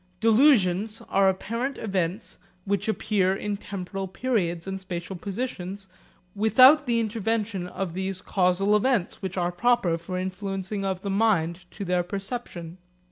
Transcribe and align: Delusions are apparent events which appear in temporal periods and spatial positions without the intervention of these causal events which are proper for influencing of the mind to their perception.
Delusions 0.19 1.03
are 1.09 1.29
apparent 1.29 1.77
events 1.77 2.39
which 2.65 2.87
appear 2.87 3.35
in 3.35 3.55
temporal 3.55 4.07
periods 4.07 4.65
and 4.65 4.79
spatial 4.79 5.15
positions 5.15 5.89
without 6.33 6.87
the 6.87 6.99
intervention 6.99 7.67
of 7.67 7.93
these 7.93 8.19
causal 8.19 8.75
events 8.75 9.21
which 9.21 9.37
are 9.37 9.51
proper 9.51 9.99
for 9.99 10.17
influencing 10.17 10.83
of 10.83 11.01
the 11.01 11.11
mind 11.11 11.65
to 11.69 11.85
their 11.85 12.01
perception. 12.01 12.79